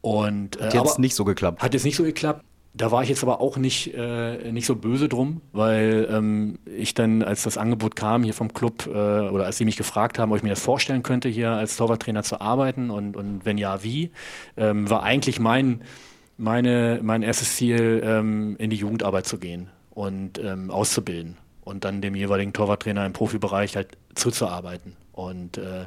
[0.00, 1.62] Und, äh, hat jetzt nicht so geklappt.
[1.62, 2.44] Hat jetzt nicht so geklappt.
[2.72, 6.94] Da war ich jetzt aber auch nicht, äh, nicht so böse drum, weil ähm, ich
[6.94, 10.30] dann, als das Angebot kam hier vom Club äh, oder als sie mich gefragt haben,
[10.30, 13.82] ob ich mir das vorstellen könnte, hier als Torwarttrainer zu arbeiten und, und wenn ja,
[13.82, 14.12] wie,
[14.56, 15.82] ähm, war eigentlich mein,
[16.36, 22.00] meine, mein erstes Ziel, ähm, in die Jugendarbeit zu gehen und ähm, auszubilden und dann
[22.00, 24.96] dem jeweiligen Torwarttrainer im Profibereich halt zuzuarbeiten.
[25.12, 25.86] Und äh,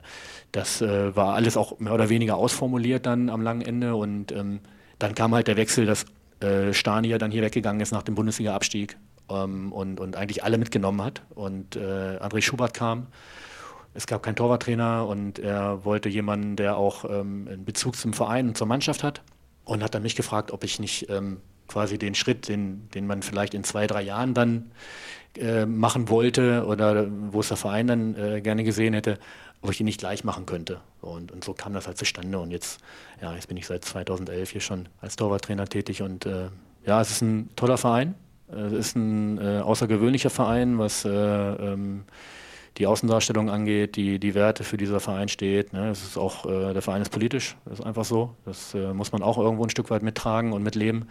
[0.52, 4.60] das äh, war alles auch mehr oder weniger ausformuliert dann am langen Ende und ähm,
[5.00, 6.06] dann kam halt der Wechsel, dass
[6.44, 8.98] äh, Stani ja dann hier weggegangen ist nach dem Bundesliga-Abstieg
[9.30, 11.24] ähm, und, und eigentlich alle mitgenommen hat.
[11.34, 13.08] Und äh, André Schubert kam.
[13.96, 18.50] Es gab keinen Torwarttrainer und er wollte jemanden, der auch ähm, einen Bezug zum Verein
[18.50, 19.22] und zur Mannschaft hat.
[19.66, 23.22] Und hat dann mich gefragt, ob ich nicht ähm, quasi den Schritt, den, den man
[23.22, 24.72] vielleicht in zwei, drei Jahren dann
[25.38, 29.20] äh, machen wollte oder wo es der Verein dann äh, gerne gesehen hätte,
[29.64, 30.82] ob ich ihn nicht gleich machen könnte.
[31.02, 32.38] Und, und so kam das halt zustande.
[32.38, 32.82] Und jetzt,
[33.22, 36.02] ja, jetzt bin ich seit 2011 hier schon als Torwarttrainer tätig.
[36.02, 36.50] Und äh,
[36.86, 38.16] ja, es ist ein toller Verein.
[38.50, 42.04] Es ist ein äh, außergewöhnlicher Verein, was äh, ähm,
[42.78, 45.74] die Außendarstellung angeht, die, die Werte für dieser Verein steht.
[45.74, 45.90] Ne?
[45.90, 48.36] Es ist auch, äh, der Verein ist politisch, das ist einfach so.
[48.46, 51.08] Das äh, muss man auch irgendwo ein Stück weit mittragen und mitleben.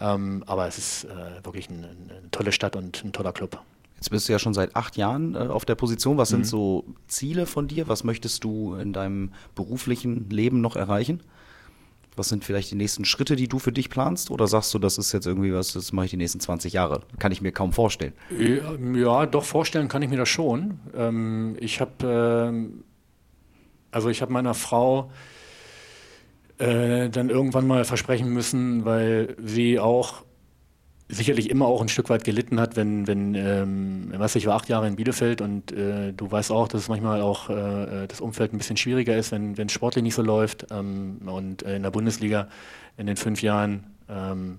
[0.00, 3.60] Ähm, aber es ist äh, wirklich ein, eine tolle Stadt und ein toller Club.
[4.06, 6.16] Jetzt bist du ja schon seit acht Jahren äh, auf der Position.
[6.16, 6.36] Was mhm.
[6.36, 7.88] sind so Ziele von dir?
[7.88, 11.24] Was möchtest du in deinem beruflichen Leben noch erreichen?
[12.14, 14.30] Was sind vielleicht die nächsten Schritte, die du für dich planst?
[14.30, 17.00] Oder sagst du, das ist jetzt irgendwie was, das mache ich die nächsten 20 Jahre?
[17.18, 18.12] Kann ich mir kaum vorstellen.
[18.30, 20.78] Ja, ja doch, vorstellen kann ich mir das schon.
[20.94, 22.86] Ähm, ich habe, äh,
[23.90, 25.10] also ich habe meiner Frau
[26.58, 30.22] äh, dann irgendwann mal versprechen müssen, weil sie auch
[31.08, 34.68] sicherlich immer auch ein Stück weit gelitten hat, wenn, wenn ähm, was ich war acht
[34.68, 38.52] Jahre in Bielefeld und äh, du weißt auch, dass es manchmal auch äh, das Umfeld
[38.52, 40.66] ein bisschen schwieriger ist, wenn es sportlich nicht so läuft.
[40.70, 42.48] Ähm, und äh, in der Bundesliga
[42.96, 44.58] in den fünf Jahren, ähm,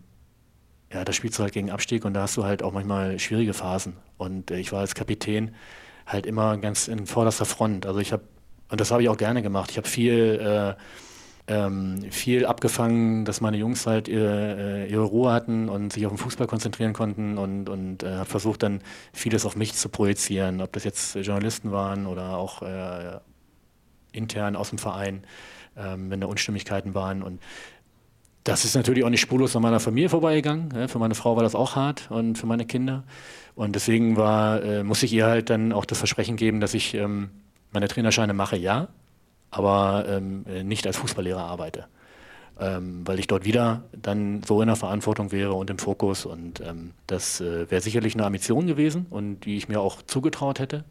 [0.92, 3.54] ja, da spielst du halt gegen Abstieg und da hast du halt auch manchmal schwierige
[3.54, 3.94] Phasen.
[4.18, 5.54] Und äh, ich war als Kapitän
[6.06, 7.86] halt immer ganz in vorderster Front.
[7.86, 8.24] Also ich habe,
[8.70, 10.82] und das habe ich auch gerne gemacht, ich habe viel äh,
[11.48, 16.12] ähm, viel abgefangen, dass meine Jungs halt ihre, äh, ihre, Ruhe hatten und sich auf
[16.12, 18.82] den Fußball konzentrieren konnten und, und äh, habe versucht dann
[19.14, 23.20] vieles auf mich zu projizieren, ob das jetzt Journalisten waren oder auch äh,
[24.12, 25.24] intern aus dem Verein,
[25.78, 27.40] ähm, wenn da Unstimmigkeiten waren und
[28.44, 30.88] das ist natürlich auch nicht spurlos an meiner Familie vorbeigegangen.
[30.88, 33.04] Für meine Frau war das auch hart und für meine Kinder.
[33.56, 36.94] Und deswegen war, äh, muss ich ihr halt dann auch das Versprechen geben, dass ich
[36.94, 37.30] ähm,
[37.74, 38.88] meine Trainerscheine mache, ja,
[39.52, 41.88] aber ähm, nicht als Fußballlehrer arbeite.
[42.60, 46.26] Ähm, weil ich dort wieder dann so in der Verantwortung wäre und im Fokus.
[46.26, 50.60] Und ähm, das äh, wäre sicherlich eine Ambition gewesen und die ich mir auch zugetraut
[50.60, 50.84] hätte.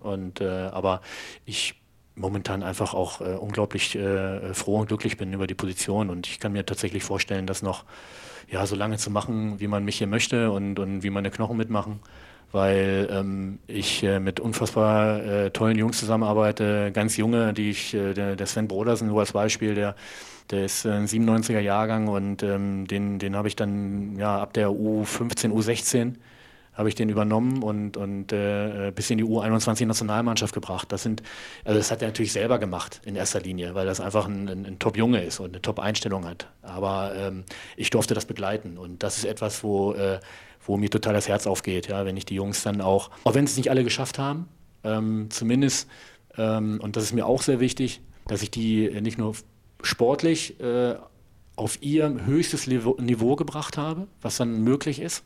[0.00, 1.00] Und äh, aber
[1.46, 1.80] ich
[2.14, 6.40] momentan einfach auch äh, unglaublich äh, froh und glücklich bin über die Position und ich
[6.40, 7.84] kann mir tatsächlich vorstellen, das noch
[8.50, 11.56] ja so lange zu machen, wie man mich hier möchte und, und wie meine Knochen
[11.56, 12.00] mitmachen
[12.52, 18.14] weil ähm, ich äh, mit unfassbar äh, tollen Jungs zusammenarbeite, ganz junge, die ich, äh,
[18.14, 19.94] der, der Sven Brodersen nur als Beispiel, der
[20.50, 24.68] der ist ein 97er Jahrgang und ähm, den, den habe ich dann ja ab der
[24.70, 26.14] U15, U16
[26.72, 30.92] habe ich den übernommen und, und äh, bis in die U21-Nationalmannschaft gebracht.
[30.92, 31.24] Das sind,
[31.64, 34.64] also das hat er natürlich selber gemacht in erster Linie, weil das einfach ein, ein,
[34.64, 36.46] ein Top-Junge ist und eine Top-Einstellung hat.
[36.62, 37.42] Aber ähm,
[37.76, 40.20] ich durfte das begleiten und das ist etwas, wo äh,
[40.68, 43.44] wo mir total das Herz aufgeht, ja, wenn ich die Jungs dann auch, auch wenn
[43.44, 44.48] es nicht alle geschafft haben,
[44.84, 45.88] ähm, zumindest,
[46.36, 49.34] ähm, und das ist mir auch sehr wichtig, dass ich die nicht nur
[49.82, 50.96] sportlich äh,
[51.56, 55.24] auf ihr höchstes Niveau gebracht habe, was dann möglich ist,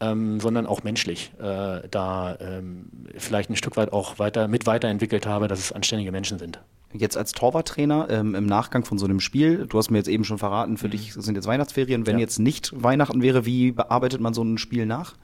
[0.00, 5.26] ähm, sondern auch menschlich äh, da ähm, vielleicht ein Stück weit auch weiter mit weiterentwickelt
[5.26, 6.60] habe, dass es anständige Menschen sind.
[6.92, 10.24] Jetzt als Torwarttrainer ähm, im Nachgang von so einem Spiel, du hast mir jetzt eben
[10.24, 10.92] schon verraten, für mhm.
[10.92, 12.06] dich sind jetzt Weihnachtsferien.
[12.06, 12.20] Wenn ja.
[12.20, 15.14] jetzt nicht Weihnachten wäre, wie bearbeitet man so ein Spiel nach?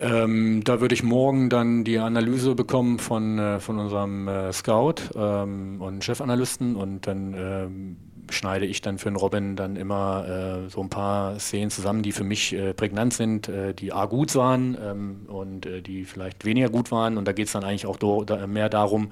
[0.00, 4.94] Ähm, da würde ich morgen dann die Analyse bekommen von, äh, von unserem äh, Scout
[5.14, 7.96] ähm, und Chefanalysten und dann ähm,
[8.30, 12.12] schneide ich dann für den Robin dann immer äh, so ein paar Szenen zusammen, die
[12.12, 16.44] für mich äh, prägnant sind, äh, die A gut waren ähm, und äh, die vielleicht
[16.44, 17.18] weniger gut waren.
[17.18, 19.10] Und da geht es dann eigentlich auch do, da, mehr darum,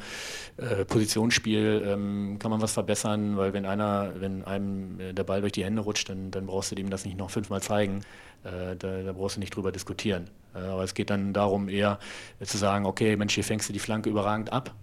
[0.57, 5.41] äh, Positionsspiel, ähm, kann man was verbessern, weil wenn einer, wenn einem äh, der Ball
[5.41, 8.01] durch die Hände rutscht, dann, dann brauchst du dem das nicht noch fünfmal zeigen.
[8.45, 10.29] Da, da, brauchst du nicht drüber diskutieren.
[10.53, 12.01] aber es geht dann darum, eher
[12.43, 14.75] zu sagen, okay, Mensch, hier fängst du die Flanke überragend ab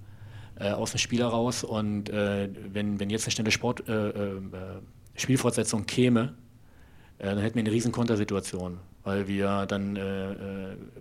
[0.59, 1.63] äh, aus dem Spiel heraus.
[1.63, 4.39] Und äh, wenn, wenn jetzt eine schnelle Sport, äh, äh, äh
[5.15, 6.35] Spielfortsetzung käme,
[7.17, 9.99] dann hätten wir eine riesen Kontersituation, weil wir dann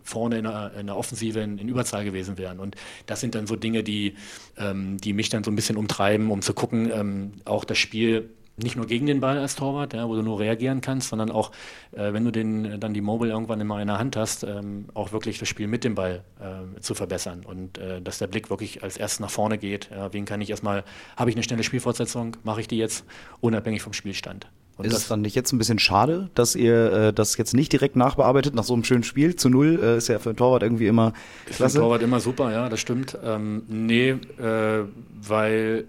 [0.03, 2.59] vorne in der, in der Offensive in, in, Überzahl gewesen wären.
[2.59, 2.75] Und
[3.07, 4.17] das sind dann so Dinge, die,
[4.57, 8.29] ähm, die mich dann so ein bisschen umtreiben, um zu gucken, ähm, auch das Spiel
[8.63, 11.53] nicht nur gegen den Ball als Torwart, ja, wo du nur reagieren kannst, sondern auch,
[11.93, 15.13] äh, wenn du den, dann die Mobile irgendwann immer in der Hand hast, ähm, auch
[15.13, 18.83] wirklich das Spiel mit dem Ball äh, zu verbessern und äh, dass der Blick wirklich
[18.83, 19.91] als erstes nach vorne geht.
[19.91, 20.85] Ja, wen kann ich erstmal,
[21.17, 23.05] habe ich eine schnelle Spielfortsetzung, mache ich die jetzt
[23.41, 24.49] unabhängig vom Spielstand.
[24.79, 27.73] Und ist es dann nicht jetzt ein bisschen schade, dass ihr äh, das jetzt nicht
[27.73, 29.35] direkt nachbearbeitet nach so einem schönen Spiel?
[29.35, 31.15] Zu null äh, ist ja für einen Torwart irgendwie immer
[31.47, 31.51] klasse.
[31.51, 33.19] Ist für einen Torwart immer super, ja, das stimmt.
[33.25, 34.85] Ähm, nee, äh,
[35.21, 35.87] weil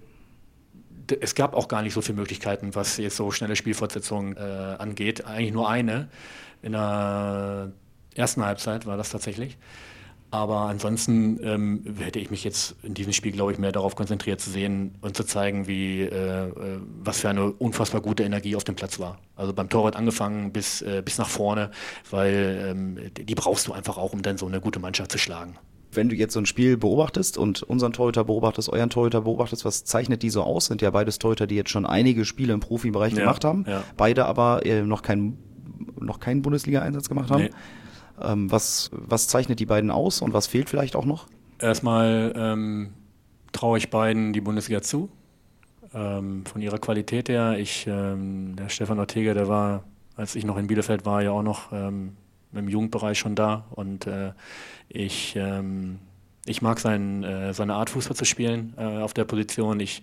[1.11, 5.25] es gab auch gar nicht so viele Möglichkeiten, was jetzt so schnelle Spielfortsetzungen äh, angeht.
[5.25, 6.09] Eigentlich nur eine.
[6.61, 7.71] In der
[8.15, 9.57] ersten Halbzeit war das tatsächlich.
[10.31, 14.39] Aber ansonsten ähm, hätte ich mich jetzt in diesem Spiel, glaube ich, mehr darauf konzentriert
[14.39, 18.63] zu sehen und zu zeigen, wie, äh, äh, was für eine unfassbar gute Energie auf
[18.63, 19.17] dem Platz war.
[19.35, 21.71] Also beim Torwart angefangen bis, äh, bis nach vorne,
[22.11, 25.57] weil ähm, die brauchst du einfach auch, um dann so eine gute Mannschaft zu schlagen
[25.91, 29.83] wenn du jetzt so ein Spiel beobachtest und unseren Torhüter beobachtest, euren Torhüter beobachtest, was
[29.85, 30.65] zeichnet die so aus?
[30.65, 33.83] Sind ja beides Torhüter, die jetzt schon einige Spiele im Profibereich ja, gemacht haben, ja.
[33.97, 35.37] beide aber äh, noch keinen
[35.99, 37.43] noch keinen Bundesliga-Einsatz gemacht haben.
[37.43, 37.49] Nee.
[38.21, 41.27] Ähm, was, was zeichnet die beiden aus und was fehlt vielleicht auch noch?
[41.59, 42.93] Erstmal ähm,
[43.51, 45.09] traue ich beiden die Bundesliga zu.
[45.93, 47.57] Ähm, von ihrer Qualität her.
[47.57, 49.83] Ich, ähm, der Stefan Ortega, der war,
[50.15, 52.15] als ich noch in Bielefeld war, ja auch noch ähm,
[52.53, 54.31] im Jugendbereich schon da und äh,
[54.87, 55.99] ich, ähm,
[56.45, 59.79] ich mag sein, äh, seine Art Fußball zu spielen äh, auf der Position.
[59.79, 60.01] Ich,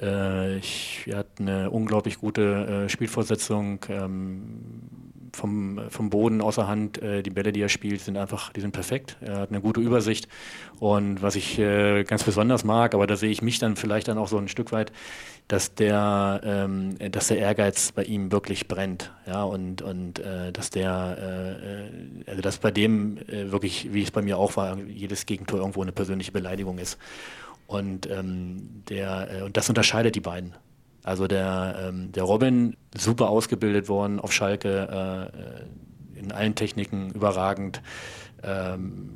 [0.00, 7.00] äh, ich, er hat eine unglaublich gute äh, Spielfortsetzung ähm, vom, vom Boden außer Hand.
[7.02, 9.16] Äh, die Bälle, die er spielt, sind einfach, die sind perfekt.
[9.20, 10.28] Er hat eine gute Übersicht
[10.78, 14.18] und was ich äh, ganz besonders mag, aber da sehe ich mich dann vielleicht dann
[14.18, 14.92] auch so ein Stück weit,
[15.48, 20.70] dass der, ähm, dass der Ehrgeiz bei ihm wirklich brennt, ja, und, und äh, dass
[20.70, 21.88] der,
[22.26, 25.60] äh, also dass bei dem äh, wirklich, wie es bei mir auch war, jedes Gegentor
[25.60, 26.98] irgendwo eine persönliche Beleidigung ist.
[27.66, 30.54] Und ähm, der, äh, und das unterscheidet die beiden.
[31.08, 35.30] Also der, ähm, der Robin, super ausgebildet worden auf Schalke,
[36.14, 37.80] äh, in allen Techniken überragend.
[38.42, 39.08] Ähm,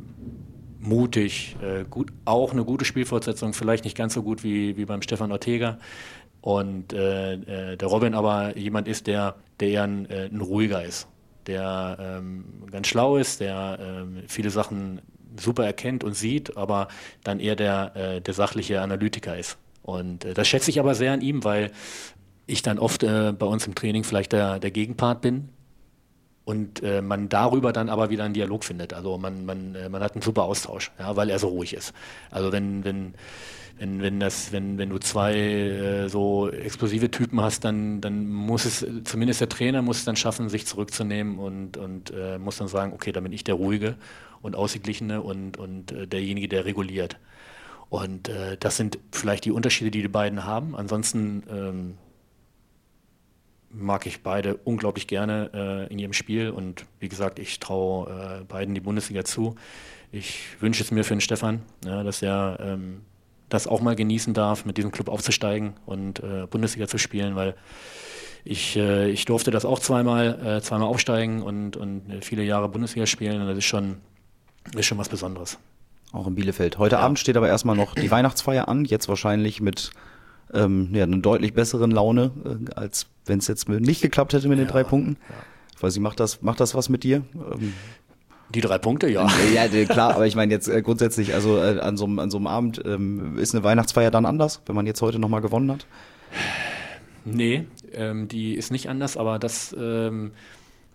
[0.81, 5.03] mutig, äh, gut, auch eine gute Spielfortsetzung, vielleicht nicht ganz so gut wie, wie beim
[5.03, 5.79] Stefan Ortega,
[6.41, 10.83] und äh, äh, der Robin aber jemand ist, der, der eher ein, äh, ein ruhiger
[10.83, 11.09] ist,
[11.47, 15.03] der ähm, ganz schlau ist, der ähm, viele Sachen
[15.39, 16.89] super erkennt und sieht, aber
[17.23, 19.59] dann eher der, äh, der sachliche Analytiker ist.
[19.83, 21.73] Und äh, das schätze ich aber sehr an ihm, weil
[22.47, 25.49] ich dann oft äh, bei uns im Training vielleicht der, der Gegenpart bin,
[26.45, 28.95] und äh, man darüber dann aber wieder einen Dialog findet.
[28.95, 31.93] Also man, man, äh, man hat einen super Austausch, ja, weil er so ruhig ist.
[32.31, 33.15] Also wenn, wenn,
[33.79, 38.65] wenn, wenn, das, wenn, wenn du zwei äh, so explosive Typen hast, dann, dann muss
[38.65, 42.69] es, zumindest der Trainer muss es dann schaffen, sich zurückzunehmen und, und äh, muss dann
[42.69, 43.95] sagen, okay, da bin ich der Ruhige
[44.41, 47.19] und Ausgeglichene und, und äh, derjenige, der reguliert.
[47.93, 50.75] Und äh, das sind vielleicht die Unterschiede, die die beiden haben.
[50.75, 51.99] Ansonsten ähm,
[53.69, 58.45] mag ich beide unglaublich gerne äh, in ihrem Spiel und wie gesagt, ich traue äh,
[58.45, 59.57] beiden die Bundesliga zu.
[60.11, 63.03] Ich wünsche es mir für den Stefan, ja, dass er ähm,
[63.51, 67.57] das auch mal genießen darf, mit diesem Club aufzusteigen und äh, Bundesliga zu spielen, weil
[68.43, 73.05] ich, äh, ich durfte das auch zweimal, äh, zweimal aufsteigen und, und viele Jahre Bundesliga
[73.05, 73.99] spielen und das ist schon,
[74.75, 75.59] ist schon was Besonderes.
[76.13, 76.79] Auch in Bielefeld.
[76.79, 77.01] Heute ja.
[77.01, 79.91] Abend steht aber erstmal noch die Weihnachtsfeier an, jetzt wahrscheinlich mit
[80.53, 84.59] ähm, ja, einer deutlich besseren Laune, äh, als wenn es jetzt nicht geklappt hätte mit
[84.59, 85.17] den ja, drei Punkten.
[85.29, 85.35] Ja.
[85.77, 87.23] Ich weiß nicht, macht das, macht das was mit dir?
[87.35, 87.73] Ähm,
[88.55, 89.29] die drei Punkte, ja.
[89.55, 92.47] Ja, klar, aber ich meine jetzt äh, grundsätzlich, also äh, an, so, an so einem
[92.47, 95.87] Abend ähm, ist eine Weihnachtsfeier dann anders, wenn man jetzt heute nochmal gewonnen hat?
[97.25, 100.33] Nee, ähm, die ist nicht anders, aber das, ähm,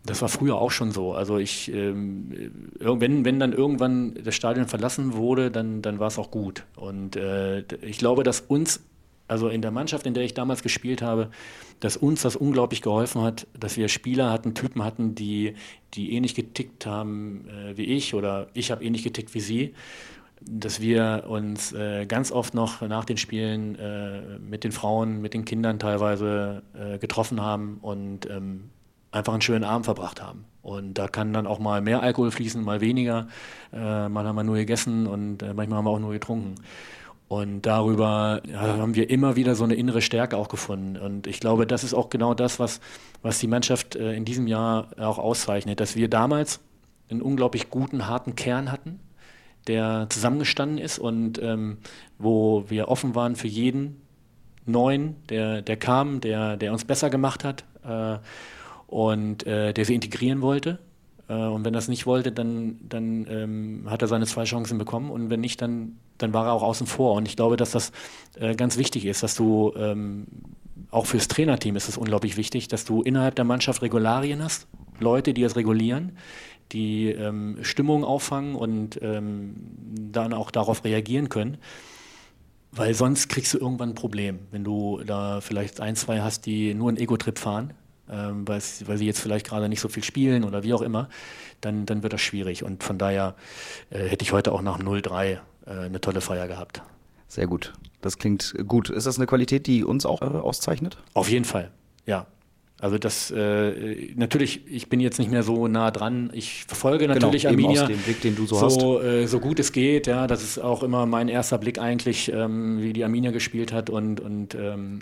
[0.05, 1.13] das war früher auch schon so.
[1.13, 6.17] Also ich, ähm, wenn, wenn dann irgendwann das Stadion verlassen wurde, dann, dann war es
[6.17, 6.65] auch gut.
[6.75, 8.81] Und äh, ich glaube, dass uns
[9.27, 11.29] also in der Mannschaft, in der ich damals gespielt habe,
[11.79, 15.55] dass uns das unglaublich geholfen hat, dass wir Spieler hatten, Typen hatten, die,
[15.93, 19.73] die ähnlich getickt haben äh, wie ich oder ich habe ähnlich getickt wie sie.
[20.41, 25.33] dass wir uns äh, ganz oft noch nach den Spielen äh, mit den Frauen, mit
[25.33, 28.69] den Kindern teilweise äh, getroffen haben und ähm,
[29.11, 30.45] einfach einen schönen Abend verbracht haben.
[30.61, 33.27] Und da kann dann auch mal mehr Alkohol fließen, mal weniger.
[33.73, 36.55] Äh, mal haben wir nur gegessen und äh, manchmal haben wir auch nur getrunken.
[37.29, 40.97] Und darüber ja, haben wir immer wieder so eine innere Stärke auch gefunden.
[40.97, 42.79] Und ich glaube, das ist auch genau das, was,
[43.21, 46.59] was die Mannschaft äh, in diesem Jahr auch auszeichnet, dass wir damals
[47.09, 48.99] einen unglaublich guten, harten Kern hatten,
[49.67, 51.77] der zusammengestanden ist und ähm,
[52.17, 54.01] wo wir offen waren für jeden
[54.65, 58.17] Neuen, der, der kam, der, der uns besser gemacht hat äh,
[58.87, 60.79] und äh, der sie integrieren wollte.
[61.27, 65.11] Äh, und wenn es nicht wollte, dann, dann ähm, hat er seine zwei Chancen bekommen
[65.11, 67.13] und wenn nicht, dann, dann war er auch außen vor.
[67.13, 67.91] Und ich glaube, dass das
[68.39, 70.25] äh, ganz wichtig ist, dass du ähm,
[70.89, 74.67] auch fürs Trainerteam ist es unglaublich wichtig, dass du innerhalb der Mannschaft Regularien hast,
[74.99, 76.17] Leute, die das regulieren,
[76.71, 79.55] die ähm, Stimmung auffangen und ähm,
[80.11, 81.57] dann auch darauf reagieren können.
[82.71, 86.73] Weil sonst kriegst du irgendwann ein Problem, wenn du da vielleicht ein, zwei hast, die
[86.73, 87.73] nur einen Ego-Trip fahren,
[88.09, 91.09] ähm, weil, sie jetzt vielleicht gerade nicht so viel spielen oder wie auch immer,
[91.61, 92.63] dann, dann wird das schwierig.
[92.63, 93.35] Und von daher
[93.89, 96.81] äh, hätte ich heute auch nach 0-3 äh, eine tolle Feier gehabt.
[97.27, 97.73] Sehr gut.
[98.01, 98.89] Das klingt gut.
[98.89, 100.97] Ist das eine Qualität, die uns auch äh, auszeichnet?
[101.13, 101.71] Auf jeden Fall,
[102.05, 102.27] ja.
[102.79, 106.29] Also das äh, natürlich, ich bin jetzt nicht mehr so nah dran.
[106.33, 109.39] Ich verfolge genau, natürlich genau, Arminia aus dem Blick, den du so, so, äh, so
[109.39, 110.05] gut es geht.
[110.05, 113.89] Ja, das ist auch immer mein erster Blick eigentlich, ähm, wie die Arminia gespielt hat
[113.89, 114.99] und und ähm,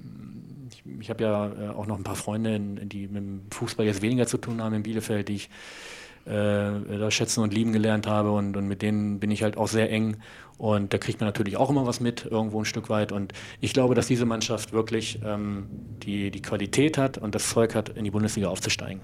[1.00, 4.28] ich, habe ja äh, auch noch ein paar Freunde, die mit dem Fußball jetzt weniger
[4.28, 5.50] zu tun haben in Bielefeld, die ich
[6.26, 9.68] äh, da schätzen und lieben gelernt habe und, und mit denen bin ich halt auch
[9.68, 10.18] sehr eng
[10.58, 13.74] und da kriegt man natürlich auch immer was mit, irgendwo ein Stück weit und ich
[13.74, 15.68] glaube, dass diese Mannschaft wirklich ähm,
[16.04, 19.02] die, die Qualität hat und das Zeug hat, in die Bundesliga aufzusteigen.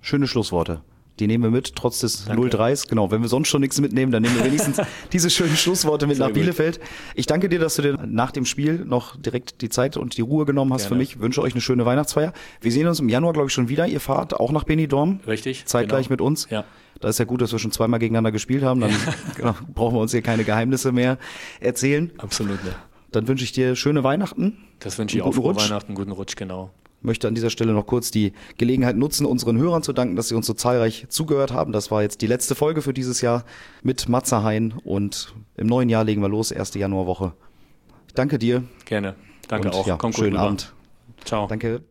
[0.00, 0.82] Schöne Schlussworte.
[1.20, 2.88] Die nehmen wir mit, trotz des 0-3s.
[2.88, 4.80] Genau, wenn wir sonst schon nichts mitnehmen, dann nehmen wir wenigstens
[5.12, 6.80] diese schönen Schlussworte mit Sehr nach Bielefeld.
[7.14, 10.22] Ich danke dir, dass du dir nach dem Spiel noch direkt die Zeit und die
[10.22, 10.94] Ruhe genommen hast Gerne.
[10.94, 11.20] für mich.
[11.20, 12.32] Wünsche euch eine schöne Weihnachtsfeier.
[12.60, 13.86] Wir sehen uns im Januar, glaube ich, schon wieder.
[13.86, 15.20] Ihr fahrt auch nach Benidorm.
[15.26, 15.66] Richtig.
[15.66, 16.14] Zeitgleich genau.
[16.14, 16.48] mit uns.
[16.50, 16.64] Ja.
[17.00, 18.80] Da ist ja gut, dass wir schon zweimal gegeneinander gespielt haben.
[18.80, 18.92] Dann
[19.36, 21.18] genau, brauchen wir uns hier keine Geheimnisse mehr
[21.60, 22.10] erzählen.
[22.18, 22.58] Absolut.
[22.66, 22.72] Ja.
[23.12, 24.58] Dann wünsche ich dir schöne Weihnachten.
[24.80, 25.32] Das wünsche ich auch.
[25.32, 26.72] Frohe Weihnachten, guten Rutsch, genau
[27.04, 30.34] möchte an dieser Stelle noch kurz die Gelegenheit nutzen, unseren Hörern zu danken, dass sie
[30.34, 31.72] uns so zahlreich zugehört haben.
[31.72, 33.44] Das war jetzt die letzte Folge für dieses Jahr
[33.82, 37.32] mit Matze Hein und im neuen Jahr legen wir los, erste Januarwoche.
[38.08, 38.64] Ich danke dir.
[38.84, 39.14] Gerne.
[39.48, 39.86] Danke und auch.
[39.86, 40.72] Ja, Komm schönen Abend.
[41.24, 41.46] Ciao.
[41.46, 41.84] Danke.